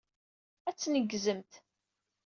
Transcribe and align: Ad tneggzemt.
Ad 0.69 0.75
tneggzemt. 0.77 1.53